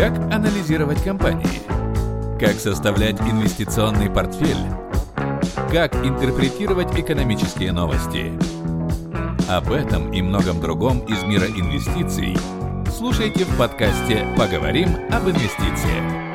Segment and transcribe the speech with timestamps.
[0.00, 1.60] Как анализировать компании?
[2.40, 4.56] Как составлять инвестиционный портфель?
[5.70, 8.32] Как интерпретировать экономические новости?
[9.46, 12.34] Об этом и многом другом из мира инвестиций
[12.96, 16.30] слушайте в подкасте «Поговорим об инвестициях».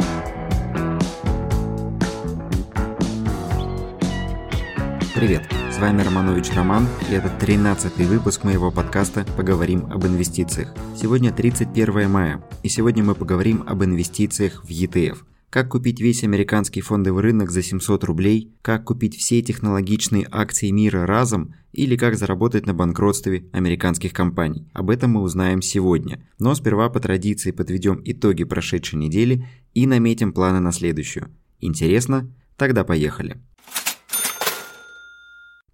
[5.16, 5.42] Привет,
[5.76, 10.74] с вами Романович Роман, и это 13-й выпуск моего подкаста «Поговорим об инвестициях».
[10.96, 15.18] Сегодня 31 мая, и сегодня мы поговорим об инвестициях в ETF.
[15.50, 21.06] Как купить весь американский фондовый рынок за 700 рублей, как купить все технологичные акции мира
[21.06, 24.70] разом или как заработать на банкротстве американских компаний.
[24.72, 26.26] Об этом мы узнаем сегодня.
[26.40, 31.32] Но сперва по традиции подведем итоги прошедшей недели и наметим планы на следующую.
[31.60, 32.32] Интересно?
[32.56, 33.42] Тогда поехали.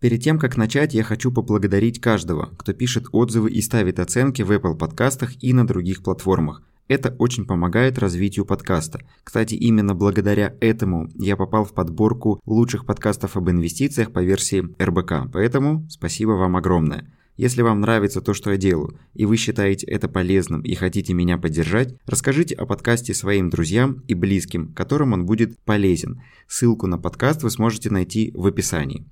[0.02, 4.52] Перед тем, как начать, я хочу поблагодарить каждого, кто пишет отзывы и ставит оценки в
[4.52, 6.64] Apple подкастах и на других платформах.
[6.88, 9.02] Это очень помогает развитию подкаста.
[9.24, 15.32] Кстати, именно благодаря этому я попал в подборку лучших подкастов об инвестициях по версии РБК,
[15.32, 17.08] поэтому спасибо вам огромное.
[17.38, 21.38] Если вам нравится то, что я делаю, и вы считаете это полезным и хотите меня
[21.38, 26.24] поддержать, расскажите о подкасте своим друзьям и близким, которым он будет полезен.
[26.48, 29.06] Ссылку на подкаст вы сможете найти в описании.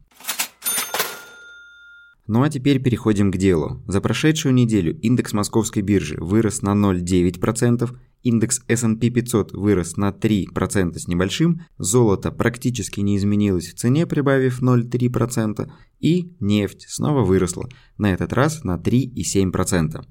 [2.30, 3.82] Ну а теперь переходим к делу.
[3.88, 7.90] За прошедшую неделю индекс московской биржи вырос на 0,9%,
[8.22, 14.62] индекс S&P 500 вырос на 3% с небольшим, золото практически не изменилось в цене, прибавив
[14.62, 20.04] 0,3%, и нефть снова выросла, на этот раз на 3,7%.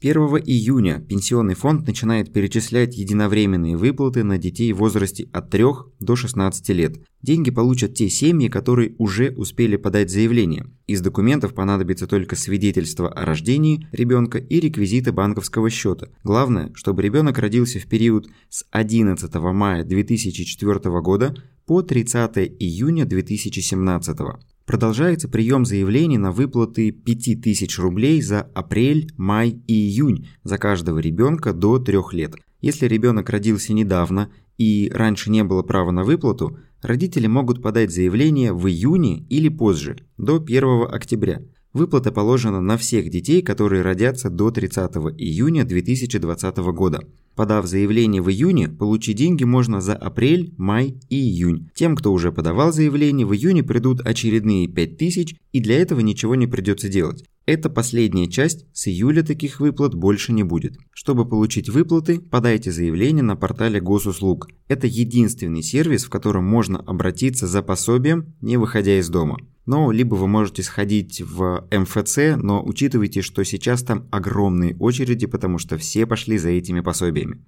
[0.00, 5.64] С 1 июня пенсионный фонд начинает перечислять единовременные выплаты на детей в возрасте от 3
[6.00, 6.96] до 16 лет.
[7.20, 10.70] Деньги получат те семьи, которые уже успели подать заявление.
[10.86, 16.08] Из документов понадобится только свидетельство о рождении ребенка и реквизиты банковского счета.
[16.24, 24.18] Главное, чтобы ребенок родился в период с 11 мая 2004 года по 30 июня 2017
[24.18, 24.40] года.
[24.70, 31.52] Продолжается прием заявлений на выплаты 5000 рублей за апрель, май и июнь за каждого ребенка
[31.52, 32.36] до 3 лет.
[32.60, 38.52] Если ребенок родился недавно и раньше не было права на выплату, родители могут подать заявление
[38.52, 41.42] в июне или позже, до 1 октября.
[41.72, 47.00] Выплата положена на всех детей, которые родятся до 30 июня 2020 года.
[47.36, 51.70] Подав заявление в июне, получить деньги можно за апрель, май и июнь.
[51.74, 56.48] Тем, кто уже подавал заявление, в июне придут очередные 5000, и для этого ничего не
[56.48, 57.24] придется делать.
[57.46, 60.76] Это последняя часть, с июля таких выплат больше не будет.
[60.92, 64.48] Чтобы получить выплаты, подайте заявление на портале госуслуг.
[64.66, 69.38] Это единственный сервис, в котором можно обратиться за пособием, не выходя из дома.
[69.70, 75.58] Но либо вы можете сходить в МФЦ, но учитывайте, что сейчас там огромные очереди, потому
[75.58, 77.44] что все пошли за этими пособиями.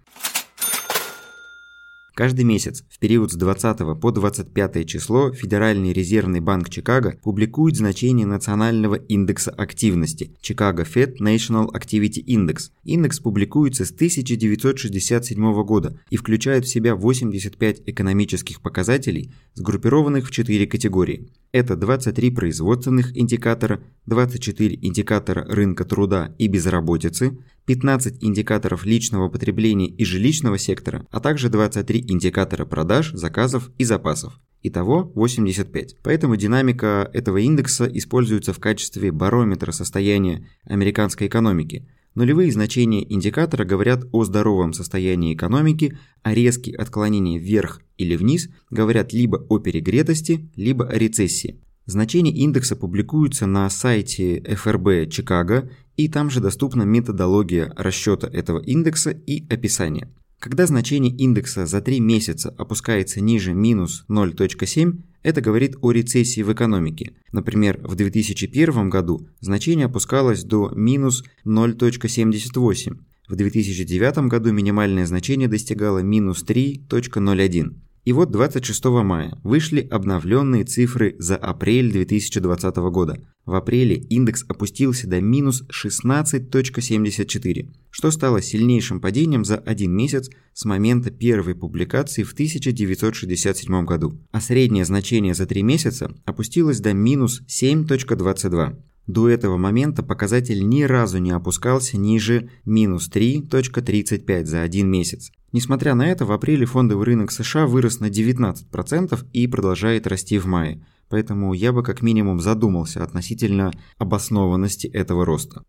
[2.14, 8.24] Каждый месяц в период с 20 по 25 число Федеральный резервный банк Чикаго публикует значение
[8.24, 12.70] национального индекса активности Chicago Fed National Activity Index.
[12.84, 20.68] Индекс публикуется с 1967 года и включает в себя 85 экономических показателей, сгруппированных в 4
[20.68, 21.32] категории.
[21.52, 30.02] Это 23 производственных индикатора, 24 индикатора рынка труда и безработицы, 15 индикаторов личного потребления и
[30.02, 34.40] жилищного сектора, а также 23 индикатора продаж, заказов и запасов.
[34.62, 35.96] Итого 85.
[36.02, 44.06] Поэтому динамика этого индекса используется в качестве барометра состояния американской экономики– Нулевые значения индикатора говорят
[44.12, 50.86] о здоровом состоянии экономики, а резкие отклонения вверх или вниз говорят либо о перегретости, либо
[50.86, 51.60] о рецессии.
[51.86, 59.10] Значения индекса публикуются на сайте ФРБ Чикаго, и там же доступна методология расчета этого индекса
[59.10, 60.08] и описание.
[60.38, 66.52] Когда значение индекса за 3 месяца опускается ниже минус 0.7, это говорит о рецессии в
[66.52, 67.12] экономике.
[67.32, 72.98] Например, в 2001 году значение опускалось до минус 0.78.
[73.28, 77.74] В 2009 году минимальное значение достигало минус 3.01.
[78.04, 83.20] И вот 26 мая вышли обновленные цифры за апрель 2020 года.
[83.46, 90.64] В апреле индекс опустился до минус 16.74, что стало сильнейшим падением за один месяц с
[90.64, 94.18] момента первой публикации в 1967 году.
[94.32, 98.78] А среднее значение за три месяца опустилось до минус 7.22.
[99.06, 105.30] До этого момента показатель ни разу не опускался ниже минус 3.35 за один месяц.
[105.52, 110.46] Несмотря на это, в апреле фондовый рынок США вырос на 19% и продолжает расти в
[110.46, 110.84] мае.
[111.10, 115.64] Поэтому я бы как минимум задумался относительно обоснованности этого роста.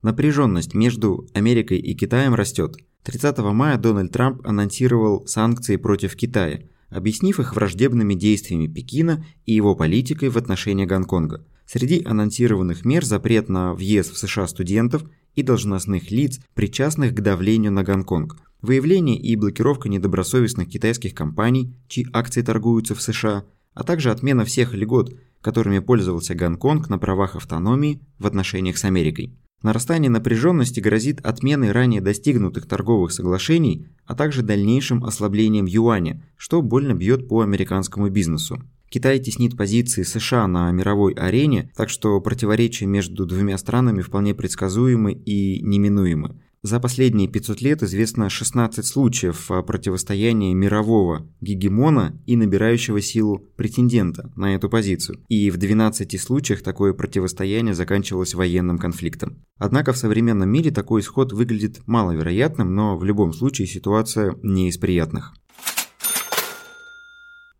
[0.00, 2.76] Напряженность между Америкой и Китаем растет.
[3.02, 9.74] 30 мая Дональд Трамп анонсировал санкции против Китая, объяснив их враждебными действиями Пекина и его
[9.74, 11.44] политикой в отношении Гонконга.
[11.66, 15.04] Среди анонсированных мер запрет на въезд в США студентов
[15.34, 22.06] и должностных лиц, причастных к давлению на Гонконг, выявление и блокировка недобросовестных китайских компаний, чьи
[22.12, 23.44] акции торгуются в США,
[23.74, 29.38] а также отмена всех льгот, которыми пользовался Гонконг на правах автономии в отношениях с Америкой.
[29.62, 36.94] Нарастание напряженности грозит отменой ранее достигнутых торговых соглашений, а также дальнейшим ослаблением юаня, что больно
[36.94, 38.62] бьет по американскому бизнесу.
[38.88, 45.12] Китай теснит позиции США на мировой арене, так что противоречия между двумя странами вполне предсказуемы
[45.12, 46.40] и неминуемы.
[46.62, 54.56] За последние 500 лет известно 16 случаев противостояния мирового гегемона и набирающего силу претендента на
[54.56, 55.20] эту позицию.
[55.28, 59.44] И в 12 случаях такое противостояние заканчивалось военным конфликтом.
[59.56, 64.78] Однако в современном мире такой исход выглядит маловероятным, но в любом случае ситуация не из
[64.78, 65.34] приятных.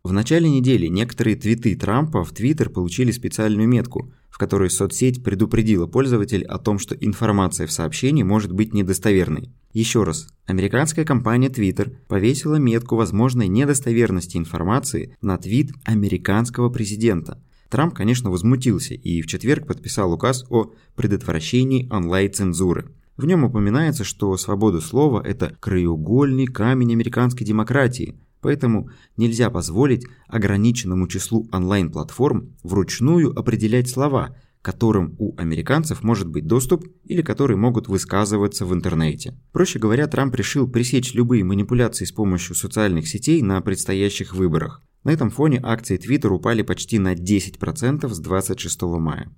[0.01, 5.87] В начале недели некоторые твиты Трампа в Твиттер получили специальную метку, в которой соцсеть предупредила
[5.87, 9.51] пользователя о том, что информация в сообщении может быть недостоверной.
[9.73, 17.43] Еще раз, американская компания Twitter повесила метку возможной недостоверности информации на твит американского президента.
[17.69, 22.95] Трамп, конечно, возмутился и в четверг подписал указ о предотвращении онлайн-цензуры.
[23.17, 31.07] В нем упоминается, что свобода слова– это краеугольный камень американской демократии– Поэтому нельзя позволить ограниченному
[31.07, 38.65] числу онлайн-платформ вручную определять слова, которым у американцев может быть доступ или которые могут высказываться
[38.65, 39.37] в интернете.
[39.51, 44.83] Проще говоря, Трамп решил пресечь любые манипуляции с помощью социальных сетей на предстоящих выборах.
[45.03, 49.31] На этом фоне акции Twitter упали почти на 10% с 26 мая.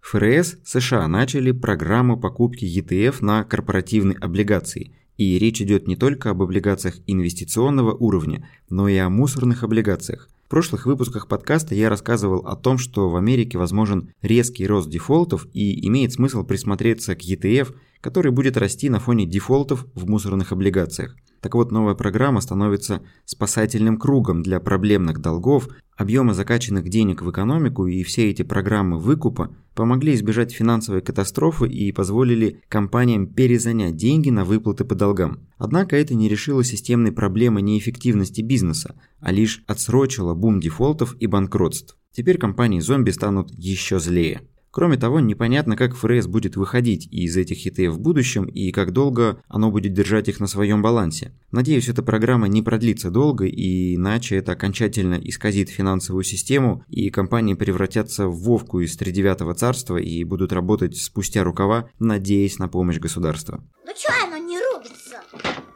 [0.00, 6.42] ФРС США начали программу покупки ETF на корпоративные облигации– и речь идет не только об
[6.42, 10.28] облигациях инвестиционного уровня, но и о мусорных облигациях.
[10.46, 15.48] В прошлых выпусках подкаста я рассказывал о том, что в Америке возможен резкий рост дефолтов
[15.52, 21.16] и имеет смысл присмотреться к ETF, который будет расти на фоне дефолтов в мусорных облигациях.
[21.40, 27.86] Так вот, новая программа становится спасательным кругом для проблемных долгов, объемы закачанных денег в экономику
[27.86, 34.44] и все эти программы выкупа помогли избежать финансовой катастрофы и позволили компаниям перезанять деньги на
[34.44, 35.46] выплаты по долгам.
[35.58, 41.96] Однако это не решило системной проблемы неэффективности бизнеса, а лишь отсрочило бум дефолтов и банкротств.
[42.12, 44.40] Теперь компании-зомби станут еще злее.
[44.76, 49.42] Кроме того, непонятно, как ФРС будет выходить из этих ETF в будущем и как долго
[49.48, 51.32] оно будет держать их на своем балансе.
[51.50, 57.54] Надеюсь, эта программа не продлится долго, и иначе это окончательно исказит финансовую систему, и компании
[57.54, 63.64] превратятся в Вовку из Тридевятого царства и будут работать спустя рукава, надеясь на помощь государства.
[63.82, 65.22] Ну что оно не рубится?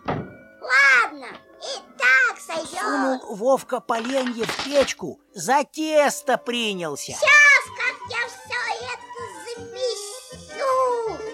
[0.07, 1.27] Ладно,
[1.63, 2.79] и так сойдет.
[2.79, 7.13] Сунул Вовка поленье в печку, за тесто принялся.
[7.13, 7.50] Сейчас,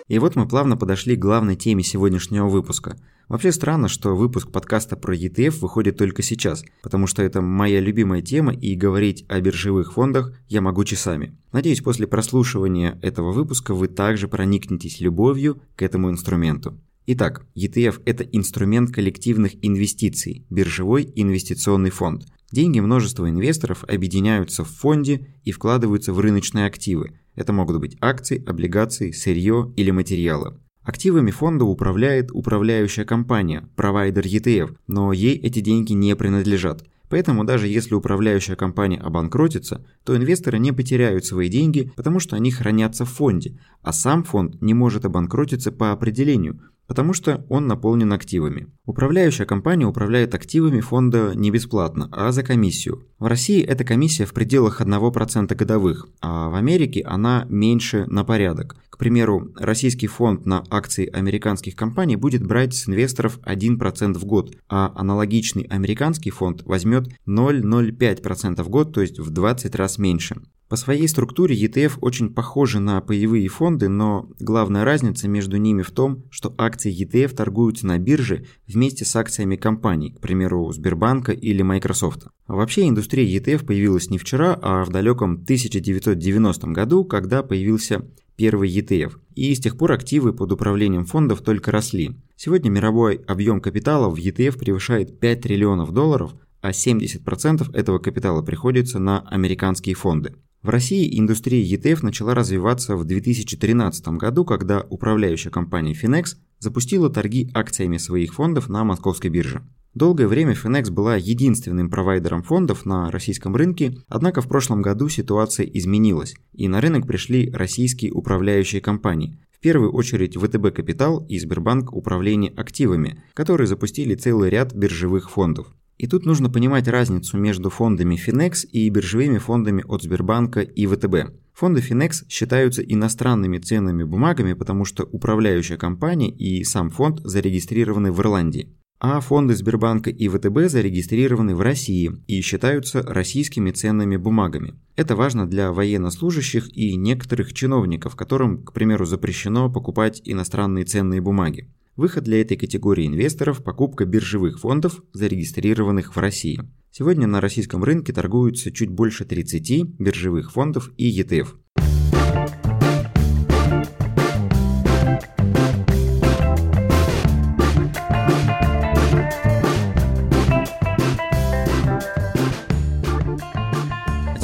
[0.09, 2.97] и вот мы плавно подошли к главной теме сегодняшнего выпуска.
[3.29, 8.23] Вообще странно, что выпуск подкаста про ETF выходит только сейчас, потому что это моя любимая
[8.23, 11.37] тема и говорить о биржевых фондах я могу часами.
[11.51, 16.79] Надеюсь, после прослушивания этого выпуска вы также проникнетесь любовью к этому инструменту.
[17.09, 22.27] Итак, ETF– это инструмент коллективных инвестиций, биржевой инвестиционный фонд.
[22.53, 28.43] Деньги множества инвесторов объединяются в фонде и вкладываются в рыночные активы, это могут быть акции,
[28.45, 30.59] облигации, сырье или материалы.
[30.83, 36.85] Активами фонда управляет управляющая компания, провайдер ETF, но ей эти деньги не принадлежат.
[37.09, 42.51] Поэтому даже если управляющая компания обанкротится, то инвесторы не потеряют свои деньги, потому что они
[42.51, 48.13] хранятся в фонде, а сам фонд не может обанкротиться по определению, потому что он наполнен
[48.13, 48.69] активами.
[48.85, 53.07] Управляющая компания управляет активами фонда не бесплатно, а за комиссию.
[53.19, 58.77] В России эта комиссия в пределах 1% годовых, а в Америке она меньше на порядок.
[58.91, 64.57] К примеру, российский фонд на акции американских компаний будет брать с инвесторов 1% в год,
[64.69, 70.41] а аналогичный американский фонд возьмет 0,05% в год, то есть в 20 раз меньше.
[70.69, 75.93] По своей структуре ETF очень похожи на паевые фонды, но главная разница между ними в
[75.93, 81.63] том, что акции ETF торгуются на бирже вместе с акциями компаний, к примеру, Сбербанка или
[81.63, 82.27] Microsoft.
[82.49, 88.05] вообще индустрия ETF появилась не вчера, а в далеком 1990 году, когда появился
[88.35, 89.13] первый ETF.
[89.37, 92.17] И с тех пор активы под управлением фондов только росли.
[92.35, 98.99] Сегодня мировой объем капитала в ETF превышает 5 триллионов долларов, а 70% этого капитала приходится
[98.99, 100.35] на американские фонды.
[100.67, 107.49] В России индустрия ETF начала развиваться в 2013 году, когда управляющая компания Finex запустила торги
[107.55, 109.63] акциями своих фондов на московской бирже.
[109.95, 115.67] Долгое время Finex была единственным провайдером фондов на российском рынке, однако в прошлом году ситуация
[115.67, 121.93] изменилась, и на рынок пришли российские управляющие компании, в первую очередь ВТБ Капитал и Сбербанк
[121.93, 125.69] Управление активами, которые запустили целый ряд биржевых фондов.
[125.99, 131.33] И тут нужно понимать разницу между фондами Finex и биржевыми фондами от Сбербанка и ВТБ.
[131.55, 138.21] Фонды Finex считаются иностранными ценными бумагами, потому что управляющая компания и сам фонд зарегистрированы в
[138.21, 138.77] Ирландии.
[138.99, 144.75] А фонды Сбербанка и ВТБ зарегистрированы в России и считаются российскими ценными бумагами.
[144.97, 151.71] Это важно для военнослужащих и некоторых чиновников, которым, к примеру, запрещено покупать иностранные ценные бумаги.
[151.97, 156.61] Выход для этой категории инвесторов– покупка биржевых фондов, зарегистрированных в России.
[156.91, 161.49] Сегодня на российском рынке торгуются чуть больше 30 биржевых фондов и ETF.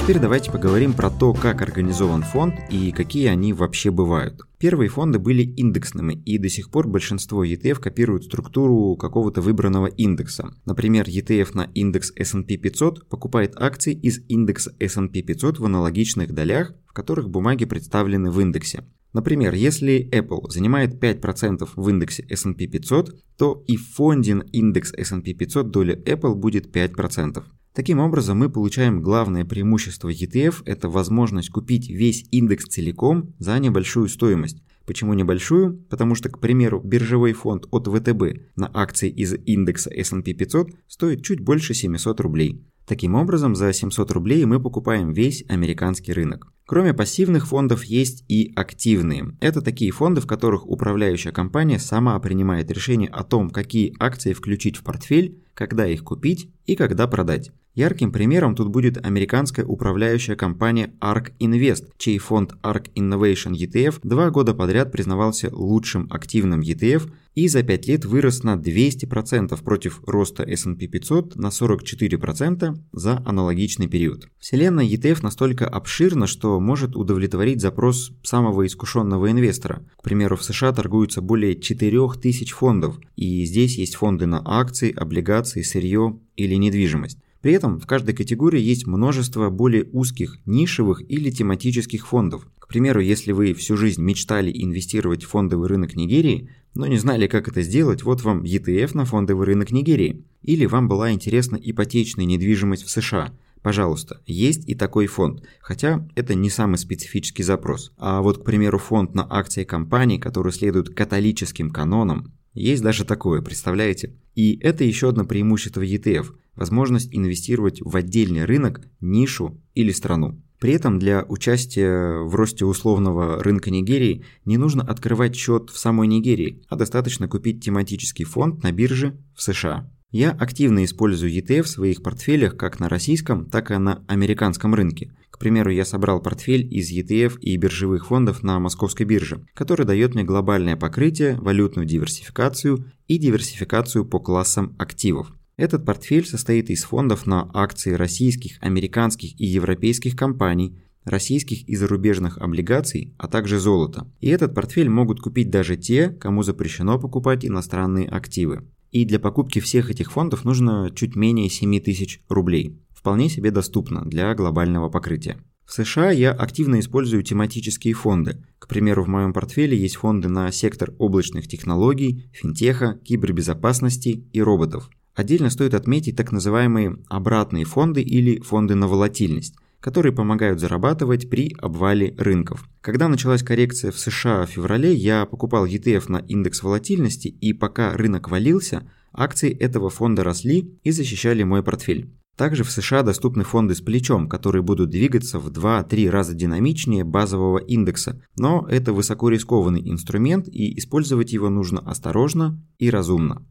[0.03, 4.41] Теперь давайте поговорим про то, как организован фонд и какие они вообще бывают.
[4.59, 10.57] Первые фонды были индексными, и до сих пор большинство ETF копируют структуру какого-то выбранного индекса.
[10.65, 16.75] Например, ETF на индекс S&P 500 покупает акции из индекса S&P 500 в аналогичных долях,
[16.89, 18.85] в которых бумаги представлены в индексе.
[19.13, 25.33] Например, если Apple занимает 5% в индексе S&P 500, то и в фонде индекс S&P
[25.33, 27.45] 500 доля Apple будет 5%.
[27.75, 34.09] Таким образом, мы получаем главное преимущество ETF– это возможность купить весь индекс целиком за небольшую
[34.09, 34.63] стоимость.
[34.85, 35.79] Почему небольшую?
[35.89, 41.25] Потому что, к примеру, биржевой фонд от ВТБ на акции из индекса S&P 500 стоит
[41.25, 42.63] чуть больше 700 рублей.
[42.87, 46.53] Таким образом, за 700 рублей мы покупаем весь американский рынок.
[46.73, 49.37] Кроме пассивных фондов есть и активные.
[49.41, 54.79] Это такие фонды, в которых управляющая компания сама принимает решение о том, какие акции включить
[54.79, 57.53] в портфель, когда их купить и когда продать.
[57.75, 64.31] Ярким примером тут будет американская управляющая компания ARK Invest, чей фонд ARK Innovation ETF два
[64.31, 70.43] года подряд признавался лучшим активным ETF и за 5 лет вырос на 200% против роста
[70.43, 74.29] S&P 500 на 44% за аналогичный период.
[74.39, 79.83] Вселенная ETF настолько обширна, что может удовлетворить запрос самого искушенного инвестора.
[79.97, 85.63] К примеру, в США торгуются более 4000 фондов, и здесь есть фонды на акции, облигации,
[85.63, 87.19] сырье или недвижимость.
[87.43, 92.47] При этом в каждой категории есть множество более узких, нишевых или тематических фондов.
[92.61, 97.27] К примеру, если вы всю жизнь мечтали инвестировать в фондовый рынок Нигерии, но не знали,
[97.27, 100.25] как это сделать, вот вам ETF на фондовый рынок Нигерии.
[100.43, 103.33] Или вам была интересна ипотечная недвижимость в США.
[103.63, 107.93] Пожалуйста, есть и такой фонд, хотя это не самый специфический запрос.
[107.97, 113.41] А вот, к примеру, фонд на акции компаний, который следует католическим канонам, есть даже такое,
[113.41, 114.15] представляете?
[114.35, 120.43] И это еще одно преимущество ETF– возможность инвестировать в отдельный рынок, нишу или страну.
[120.59, 126.07] При этом для участия в росте условного рынка Нигерии не нужно открывать счет в самой
[126.09, 129.91] Нигерии, а достаточно купить тематический фонд на бирже в США.
[130.13, 135.11] Я активно использую ETF в своих портфелях как на российском, так и на американском рынке.
[135.31, 140.15] К примеру, я собрал портфель из ETF и биржевых фондов на московской бирже, который дает
[140.15, 145.33] мне глобальное покрытие, валютную диверсификацию и диверсификацию по классам активов.
[145.57, 152.37] Этот портфель состоит из фондов на акции российских, американских и европейских компаний, российских и зарубежных
[152.37, 154.07] облигаций, а также золота.
[154.21, 158.67] И этот портфель могут купить даже те, кому запрещено покупать иностранные активы.
[158.93, 162.79] И для покупки всех этих фондов нужно чуть менее 7 тысяч рублей.
[162.95, 165.39] Вполне себе доступно для глобального покрытия.
[165.65, 168.45] В США я активно использую тематические фонды.
[168.59, 174.91] К примеру, в моем портфеле есть фонды на сектор облачных технологий, финтеха, кибербезопасности и роботов.
[175.15, 181.55] Отдельно стоит отметить так называемые обратные фонды или фонды на волатильность которые помогают зарабатывать при
[181.59, 182.67] обвале рынков.
[182.81, 187.93] Когда началась коррекция в США в феврале, я покупал ETF на индекс волатильности, и пока
[187.95, 192.15] рынок валился, акции этого фонда росли и защищали мой портфель.
[192.37, 197.59] Также в США доступны фонды с плечом, которые будут двигаться в 2-3 раза динамичнее базового
[197.59, 203.45] индекса, но это высоко рискованный инструмент и использовать его нужно осторожно и разумно.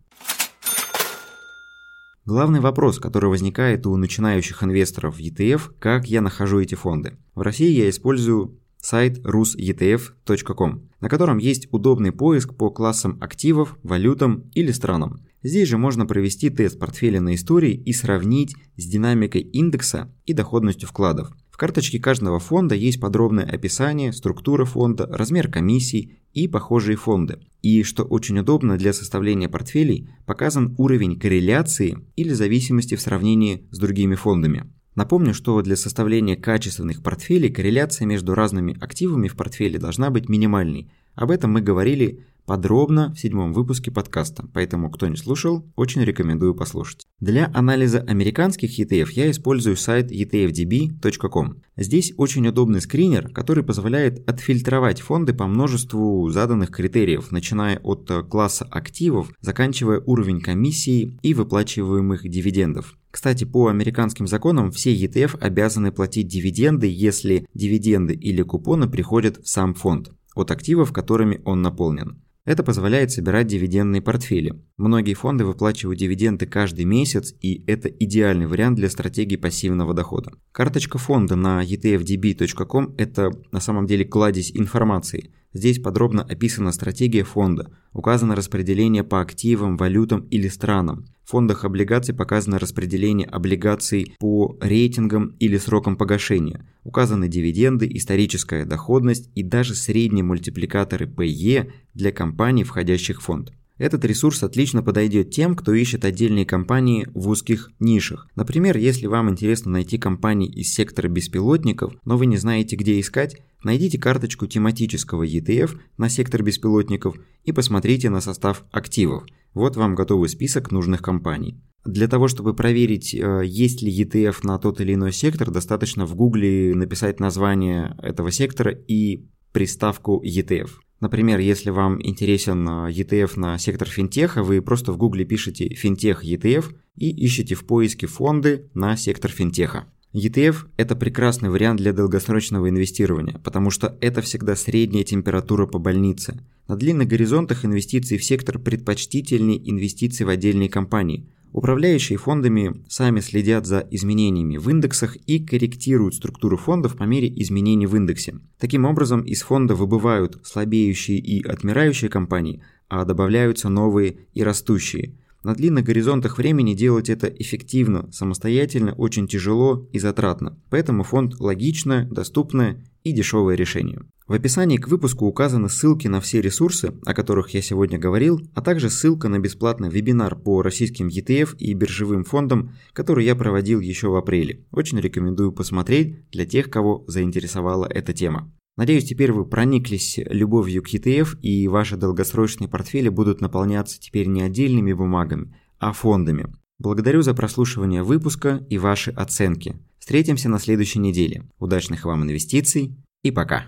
[2.26, 7.18] Главный вопрос, который возникает у начинающих инвесторов в ETF, как я нахожу эти фонды.
[7.34, 14.52] В России я использую сайт rusetf.com, на котором есть удобный поиск по классам активов, валютам
[14.54, 15.26] или странам.
[15.42, 20.88] Здесь же можно провести тест портфеля на истории и сравнить с динамикой индекса и доходностью
[20.88, 27.38] вкладов карточке каждого фонда есть подробное описание, структура фонда, размер комиссий и похожие фонды.
[27.62, 33.78] И, что очень удобно для составления портфелей, показан уровень корреляции или зависимости в сравнении с
[33.78, 34.74] другими фондами.
[34.96, 40.92] Напомню, что для составления качественных портфелей корреляция между разными активами в портфеле должна быть минимальной.
[41.16, 46.56] Об этом мы говорили подробно в седьмом выпуске подкаста, поэтому кто не слушал, очень рекомендую
[46.56, 47.06] послушать.
[47.20, 51.62] Для анализа американских ETF я использую сайт etfdb.com.
[51.78, 58.68] Здесь очень удобный скринер, который позволяет отфильтровать фонды по множеству заданных критериев, начиная от класса
[58.70, 62.98] активов, заканчивая уровень комиссии и выплачиваемых дивидендов.
[63.12, 69.48] Кстати, по американским законам все ETF обязаны платить дивиденды, если дивиденды или купоны приходят в
[69.48, 72.22] сам фонд от активов, которыми он наполнен.
[72.44, 74.64] Это позволяет собирать дивидендные портфели.
[74.78, 80.32] Многие фонды выплачивают дивиденды каждый месяц, и это идеальный вариант для стратегии пассивного дохода.
[80.52, 87.72] Карточка фонда на etfdb.com– это на самом деле кладезь информации– Здесь подробно описана стратегия фонда,
[87.92, 91.06] указано распределение по активам, валютам или странам.
[91.26, 96.66] В фондах облигаций показано распределение облигаций по рейтингам или срокам погашения.
[96.84, 103.52] Указаны дивиденды, историческая доходность и даже средние мультипликаторы PE для компаний, входящих в фонд.
[103.82, 108.28] Этот ресурс отлично подойдет тем, кто ищет отдельные компании в узких нишах.
[108.36, 113.42] Например, если вам интересно найти компании из сектора беспилотников, но вы не знаете, где искать,
[113.64, 119.24] найдите карточку тематического ETF на сектор беспилотников и посмотрите на состав активов.
[119.56, 121.60] Вот вам готовый список нужных компаний.
[121.84, 126.14] Для того, чтобы проверить, э, есть ли ETF на тот или иной сектор, достаточно в
[126.14, 130.70] Гугле написать название этого сектора и приставку ETF.
[131.02, 136.76] Например, если вам интересен ETF на сектор финтеха, вы просто в гугле пишете финтех ETF
[136.96, 139.86] и ищете в поиске фонды на сектор финтеха.
[140.14, 146.46] ETF– это прекрасный вариант для долгосрочного инвестирования, потому что это всегда средняя температура по больнице.
[146.68, 153.66] На длинных горизонтах инвестиций в сектор предпочтительнее инвестиций в отдельные компании– Управляющие фондами сами следят
[153.66, 158.36] за изменениями в индексах и корректируют структуру фондов по мере изменений в индексе.
[158.58, 165.16] Таким образом, из фонда выбывают слабеющие и отмирающие компании, а добавляются новые и растущие.
[165.44, 170.58] На длинных горизонтах времени делать это эффективно, самостоятельно очень тяжело и затратно.
[170.70, 174.04] Поэтому фонд логичное, доступное и дешевое решение.
[174.32, 178.62] В описании к выпуску указаны ссылки на все ресурсы, о которых я сегодня говорил, а
[178.62, 184.08] также ссылка на бесплатный вебинар по российским ETF и биржевым фондам, который я проводил еще
[184.08, 184.66] в апреле.
[184.72, 188.50] Очень рекомендую посмотреть для тех, кого заинтересовала эта тема.
[188.78, 194.44] Надеюсь, теперь вы прониклись любовью к ETF и ваши долгосрочные портфели будут наполняться теперь не
[194.44, 196.48] отдельными бумагами, а фондами.
[196.80, 199.76] Благодарю за прослушивание выпуска и ваши оценки.
[200.00, 201.44] Встретимся на следующей неделе.
[201.60, 203.66] Удачных вам инвестиций и пока!